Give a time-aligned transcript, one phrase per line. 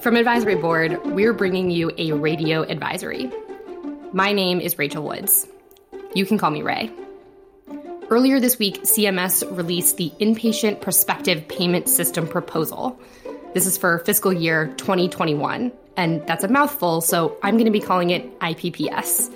[0.00, 3.32] From Advisory Board, we're bringing you a radio advisory.
[4.12, 5.44] My name is Rachel Woods.
[6.14, 6.92] You can call me Rae.
[8.08, 12.96] Earlier this week, CMS released the Inpatient Prospective Payment System proposal.
[13.54, 17.80] This is for fiscal year 2021, and that's a mouthful, so I'm going to be
[17.80, 19.34] calling it IPPS.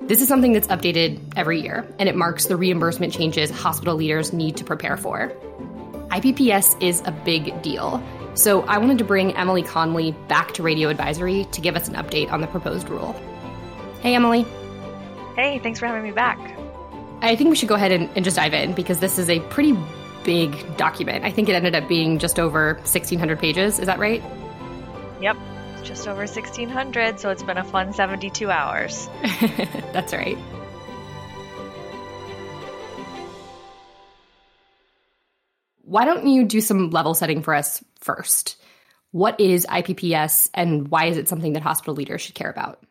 [0.00, 4.32] This is something that's updated every year, and it marks the reimbursement changes hospital leaders
[4.32, 5.28] need to prepare for.
[6.08, 8.02] IPPS is a big deal,
[8.36, 11.94] so I wanted to bring Emily Conley back to Radio Advisory to give us an
[11.94, 13.14] update on the proposed rule.
[14.00, 14.46] Hey, Emily.
[15.34, 16.38] Hey, thanks for having me back.
[17.22, 19.40] I think we should go ahead and, and, just dive in because this is a
[19.40, 19.76] pretty
[20.22, 21.24] big document.
[21.24, 23.78] I think it ended up being just over 1,600 pages.
[23.78, 24.22] Is that right?
[25.20, 25.36] Yep,
[25.82, 27.18] just over 1,600.
[27.18, 29.08] So it's been a fun 72 hours.
[29.92, 30.36] That's right.
[35.82, 38.56] Why don't you do some level setting for us first?
[39.10, 42.82] What is IPPS and why is it something that hospital leaders should care about?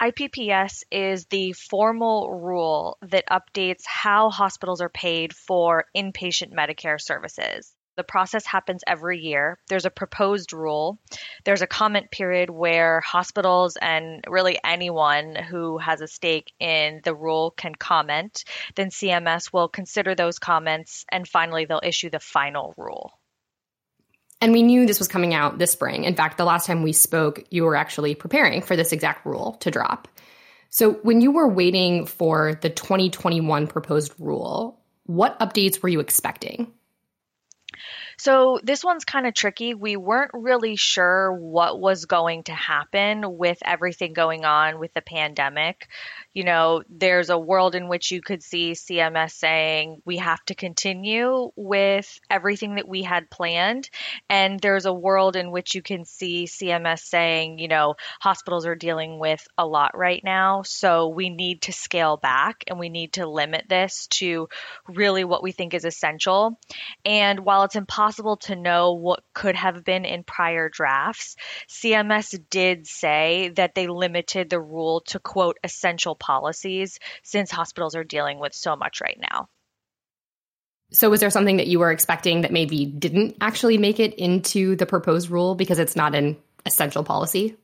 [0.00, 7.74] IPPS is the formal rule that updates how hospitals are paid for inpatient Medicare services.
[7.96, 9.58] The process happens every year.
[9.68, 10.98] There's a proposed rule.
[11.44, 17.14] There's a comment period where hospitals and really anyone who has a stake in the
[17.14, 18.44] rule can comment.
[18.74, 23.19] Then CMS will consider those comments and finally they'll issue the final rule.
[24.40, 26.04] And we knew this was coming out this spring.
[26.04, 29.52] In fact, the last time we spoke, you were actually preparing for this exact rule
[29.60, 30.08] to drop.
[30.70, 36.72] So, when you were waiting for the 2021 proposed rule, what updates were you expecting?
[38.20, 39.72] So this one's kind of tricky.
[39.72, 45.00] We weren't really sure what was going to happen with everything going on with the
[45.00, 45.88] pandemic.
[46.32, 50.54] You know, there's a world in which you could see CMS saying we have to
[50.54, 53.90] continue with everything that we had planned.
[54.28, 58.76] And there's a world in which you can see CMS saying, you know, hospitals are
[58.76, 60.62] dealing with a lot right now.
[60.62, 64.48] So we need to scale back and we need to limit this to
[64.86, 66.58] really what we think is essential.
[67.04, 71.36] And while it's impossible to know what could have been in prior drafts,
[71.68, 78.04] CMS did say that they limited the rule to quote essential policies since hospitals are
[78.04, 79.48] dealing with so much right now.
[80.92, 84.76] So, was there something that you were expecting that maybe didn't actually make it into
[84.76, 86.36] the proposed rule because it's not an
[86.66, 87.56] essential policy?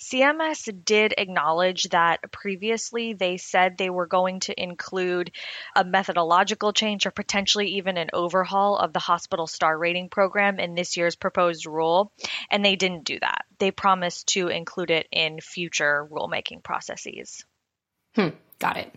[0.00, 5.30] CMS did acknowledge that previously they said they were going to include
[5.74, 10.74] a methodological change or potentially even an overhaul of the hospital star rating program in
[10.74, 12.12] this year's proposed rule,
[12.50, 13.44] and they didn't do that.
[13.58, 17.44] They promised to include it in future rulemaking processes.
[18.14, 18.94] Hmm, got it.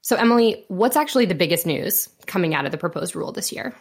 [0.00, 3.74] So, Emily, what's actually the biggest news coming out of the proposed rule this year?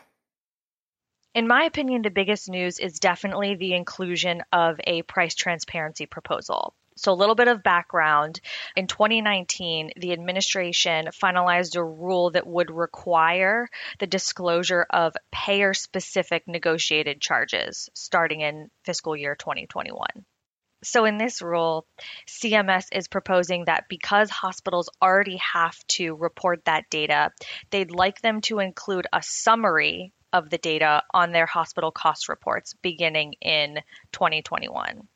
[1.38, 6.74] In my opinion, the biggest news is definitely the inclusion of a price transparency proposal.
[6.96, 8.42] So, a little bit of background.
[8.75, 16.47] In 2019, the administration finalized a rule that would require the disclosure of payer specific
[16.47, 20.08] negotiated charges starting in fiscal year 2021.
[20.84, 21.86] So, in this rule,
[22.28, 27.31] CMS is proposing that because hospitals already have to report that data,
[27.70, 32.74] they'd like them to include a summary of the data on their hospital cost reports
[32.82, 33.80] beginning in
[34.12, 35.08] 2021.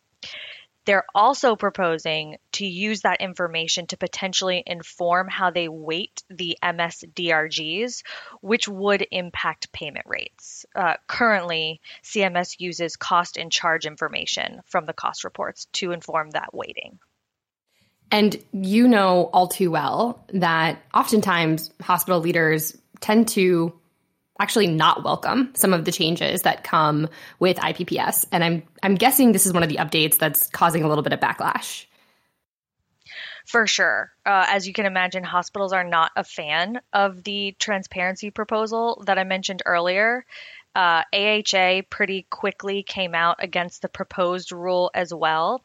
[0.85, 8.01] They're also proposing to use that information to potentially inform how they weight the MSDRGs,
[8.41, 10.65] which would impact payment rates.
[10.75, 16.53] Uh, currently, CMS uses cost and charge information from the cost reports to inform that
[16.53, 16.99] weighting.
[18.09, 23.79] And you know all too well that oftentimes hospital leaders tend to
[24.41, 27.07] actually not welcome some of the changes that come
[27.39, 28.25] with IPPS.
[28.31, 31.13] And I'm I'm guessing this is one of the updates that's causing a little bit
[31.13, 31.85] of backlash.
[33.45, 34.11] For sure.
[34.25, 39.17] Uh, as you can imagine, hospitals are not a fan of the transparency proposal that
[39.19, 40.25] I mentioned earlier
[40.73, 45.63] uh, AHA pretty quickly came out against the proposed rule as well.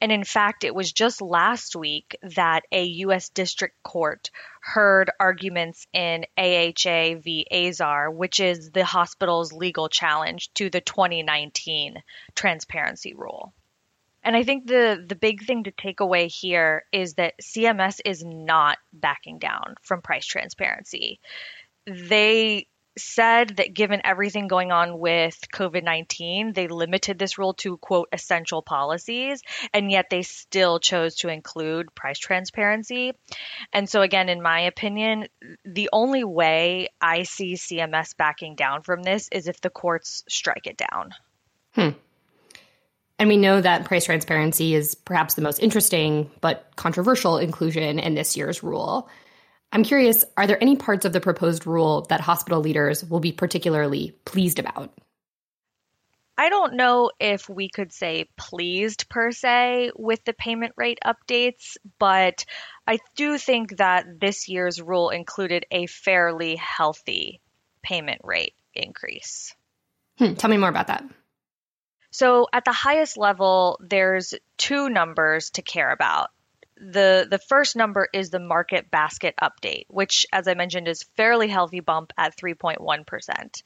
[0.00, 3.28] And in fact, it was just last week that a U.S.
[3.28, 4.30] District Court
[4.60, 7.46] heard arguments in AHA v.
[7.50, 12.02] Azar, which is the hospital's legal challenge to the 2019
[12.34, 13.52] transparency rule.
[14.22, 18.24] And I think the the big thing to take away here is that CMS is
[18.24, 21.20] not backing down from price transparency.
[21.86, 22.66] They
[22.98, 28.08] said that given everything going on with COVID 19, they limited this rule to, quote,
[28.12, 33.12] essential policies, and yet they still chose to include price transparency.
[33.72, 35.28] And so, again, in my opinion,
[35.64, 40.66] the only way I see CMS backing down from this is if the courts strike
[40.66, 41.10] it down.
[41.72, 41.90] Hmm.
[43.18, 48.14] And we know that price transparency is perhaps the most interesting but controversial inclusion in
[48.14, 49.08] this year's rule.
[49.76, 53.32] I'm curious are there any parts of the proposed rule that hospital leaders will be
[53.32, 54.90] particularly pleased about?
[56.38, 61.76] I don't know if we could say pleased per se with the payment rate updates,
[61.98, 62.46] but
[62.86, 67.42] I do think that this year's rule included a fairly healthy
[67.82, 69.54] payment rate increase.
[70.16, 71.04] Hmm, tell me more about that.
[72.12, 76.30] So, at the highest level, there's two numbers to care about.
[76.78, 81.48] The the first number is the market basket update, which as I mentioned is fairly
[81.48, 83.62] healthy bump at 3.1%.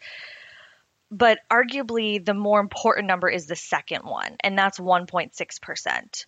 [1.11, 6.27] But arguably, the more important number is the second one, and that's 1.6%.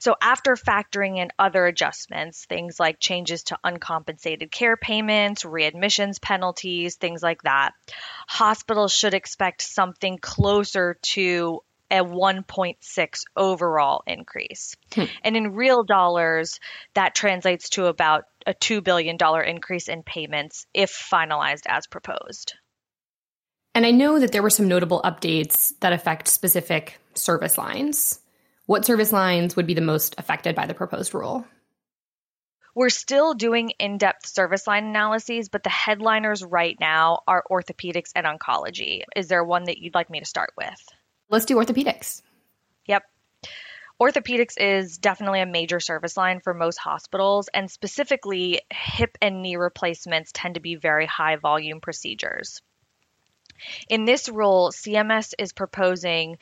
[0.00, 6.96] So, after factoring in other adjustments, things like changes to uncompensated care payments, readmissions penalties,
[6.96, 7.72] things like that,
[8.26, 14.76] hospitals should expect something closer to a 1.6 overall increase.
[14.94, 15.04] Hmm.
[15.22, 16.58] And in real dollars,
[16.94, 19.16] that translates to about a $2 billion
[19.46, 22.54] increase in payments if finalized as proposed.
[23.74, 28.20] And I know that there were some notable updates that affect specific service lines.
[28.66, 31.44] What service lines would be the most affected by the proposed rule?
[32.74, 38.12] We're still doing in depth service line analyses, but the headliners right now are orthopedics
[38.14, 39.02] and oncology.
[39.16, 40.80] Is there one that you'd like me to start with?
[41.30, 42.22] Let's do orthopedics.
[42.86, 43.04] Yep.
[44.00, 49.56] Orthopedics is definitely a major service line for most hospitals, and specifically, hip and knee
[49.56, 52.62] replacements tend to be very high volume procedures.
[53.88, 56.38] In this rule, CMS is proposing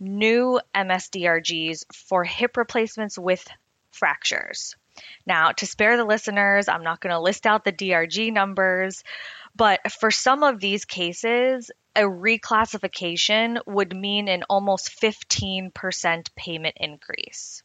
[0.00, 3.46] new MSDRGs for hip replacements with
[3.92, 4.74] fractures.
[5.26, 9.04] Now, to spare the listeners, I'm not going to list out the DRG numbers,
[9.54, 17.62] but for some of these cases, a reclassification would mean an almost 15% payment increase.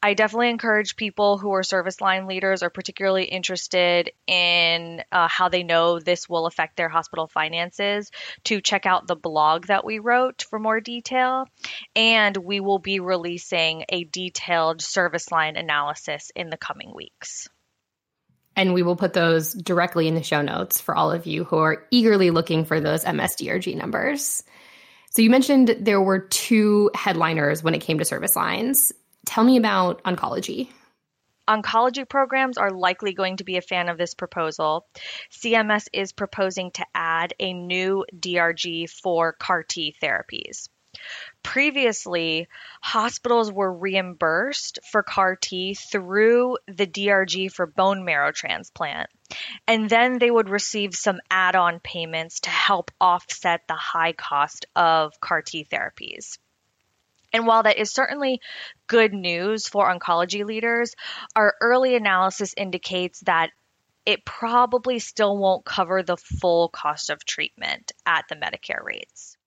[0.00, 5.48] I definitely encourage people who are service line leaders or particularly interested in uh, how
[5.48, 8.12] they know this will affect their hospital finances
[8.44, 11.46] to check out the blog that we wrote for more detail.
[11.96, 17.48] And we will be releasing a detailed service line analysis in the coming weeks.
[18.58, 21.58] And we will put those directly in the show notes for all of you who
[21.58, 24.42] are eagerly looking for those MSDRG numbers.
[25.10, 28.92] So you mentioned there were two headliners when it came to service lines.
[29.26, 30.70] Tell me about oncology.
[31.48, 34.88] Oncology programs are likely going to be a fan of this proposal.
[35.30, 40.68] CMS is proposing to add a new DRG for CAR T therapies.
[41.42, 42.48] Previously,
[42.82, 49.08] hospitals were reimbursed for CAR T through the DRG for bone marrow transplant,
[49.66, 54.66] and then they would receive some add on payments to help offset the high cost
[54.76, 56.38] of CAR T therapies.
[57.32, 58.40] And while that is certainly
[58.86, 60.94] good news for oncology leaders,
[61.36, 63.50] our early analysis indicates that
[64.06, 69.37] it probably still won't cover the full cost of treatment at the Medicare rates.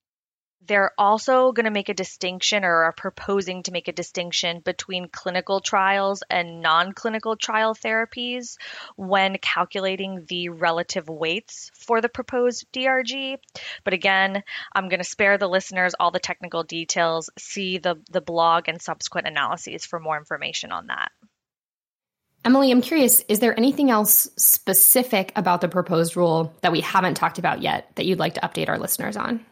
[0.68, 5.10] They're also going to make a distinction or are proposing to make a distinction between
[5.10, 8.58] clinical trials and non clinical trial therapies
[8.96, 13.38] when calculating the relative weights for the proposed DRG.
[13.84, 14.44] But again,
[14.74, 17.30] I'm going to spare the listeners all the technical details.
[17.40, 21.12] See the, the blog and subsequent analyses for more information on that.
[22.44, 27.14] Emily, I'm curious, is there anything else specific about the proposed rule that we haven't
[27.14, 29.46] talked about yet that you'd like to update our listeners on?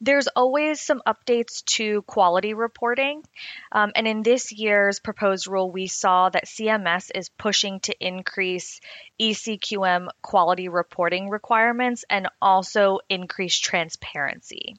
[0.00, 3.22] There's always some updates to quality reporting.
[3.72, 8.80] Um, and in this year's proposed rule, we saw that CMS is pushing to increase
[9.20, 14.76] ECQM quality reporting requirements and also increase transparency.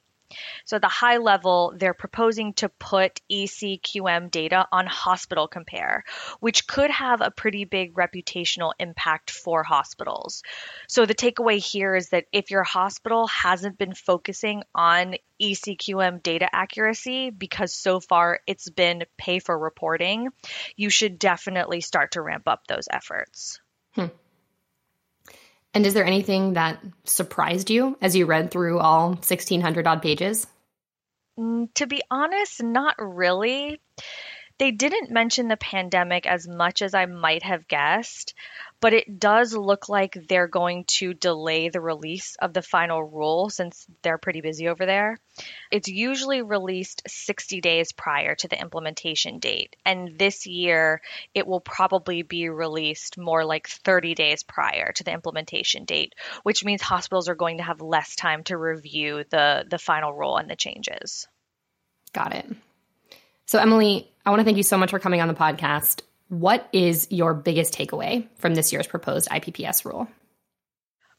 [0.65, 6.03] So at the high level, they're proposing to put ECQM data on Hospital Compare,
[6.39, 10.43] which could have a pretty big reputational impact for hospitals.
[10.87, 16.47] So the takeaway here is that if your hospital hasn't been focusing on ECQM data
[16.53, 20.29] accuracy because so far it's been pay for reporting,
[20.75, 23.59] you should definitely start to ramp up those efforts.
[23.93, 24.07] Hmm.
[25.77, 30.47] And is there anything that surprised you as you read through all 1600 odd pages?
[31.39, 33.79] Mm, to be honest, not really.
[34.59, 38.33] They didn't mention the pandemic as much as I might have guessed,
[38.79, 43.51] but it does look like they're going to delay the release of the final rule
[43.51, 45.19] since they're pretty busy over there.
[45.69, 51.01] It's usually released 60 days prior to the implementation date, and this year
[51.35, 56.65] it will probably be released more like 30 days prior to the implementation date, which
[56.65, 60.49] means hospitals are going to have less time to review the, the final rule and
[60.49, 61.27] the changes.
[62.11, 62.47] Got it.
[63.47, 66.01] So, Emily, I want to thank you so much for coming on the podcast.
[66.27, 70.09] What is your biggest takeaway from this year's proposed IPPS rule?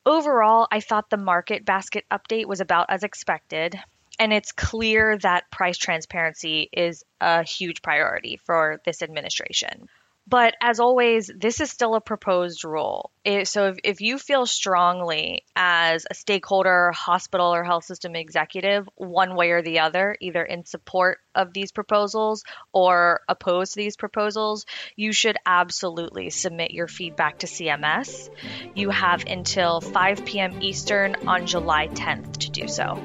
[0.05, 3.81] Overall, I thought the market basket update was about as expected,
[4.19, 9.89] and it's clear that price transparency is a huge priority for this administration.
[10.29, 13.13] But as always, this is still a proposed rule.
[13.45, 19.37] so if, if you feel strongly as a stakeholder, hospital, or health system executive, one
[19.37, 24.67] way or the other, either in support of these proposals or opposed to these proposals,
[24.97, 28.29] you should absolutely submit your feedback to CMS.
[28.75, 30.61] You have until 5 p.m.
[30.61, 33.03] Eastern on July 10th to do so.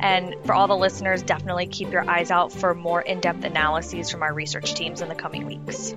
[0.00, 4.10] And for all the listeners, definitely keep your eyes out for more in depth analyses
[4.10, 5.94] from our research teams in the coming weeks.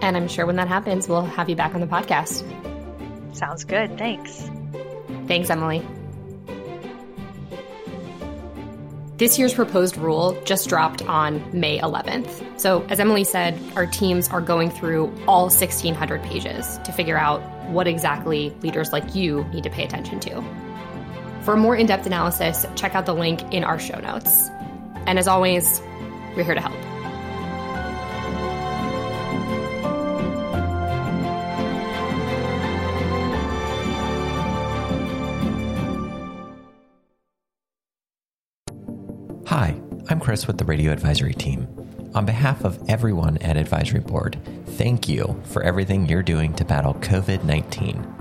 [0.00, 2.44] And I'm sure when that happens, we'll have you back on the podcast.
[3.34, 3.98] Sounds good.
[3.98, 4.50] Thanks.
[5.26, 5.86] Thanks, Emily.
[9.20, 12.58] This year's proposed rule just dropped on May 11th.
[12.58, 17.42] So, as Emily said, our teams are going through all 1,600 pages to figure out
[17.68, 20.42] what exactly leaders like you need to pay attention to.
[21.42, 24.48] For more in depth analysis, check out the link in our show notes.
[25.06, 25.82] And as always,
[26.34, 26.89] we're here to help.
[39.50, 39.74] Hi,
[40.08, 41.66] I'm Chris with the Radio Advisory Team.
[42.14, 46.94] On behalf of everyone at Advisory Board, thank you for everything you're doing to battle
[46.94, 48.14] COVID 19.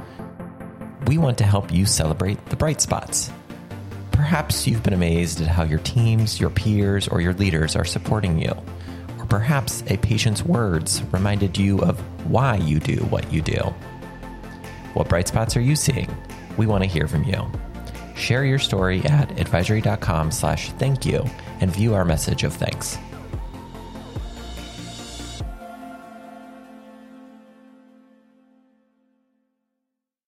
[1.06, 3.32] We want to help you celebrate the bright spots.
[4.12, 8.42] Perhaps you've been amazed at how your teams, your peers, or your leaders are supporting
[8.42, 8.56] you.
[9.20, 13.62] Or perhaps a patient's words reminded you of why you do what you do.
[14.96, 16.10] What bright spots are you seeing?
[16.58, 17.52] We want to hear from you.
[18.20, 21.26] Share your story at advisory.com slash thank you
[21.62, 23.00] and view our message of thanks.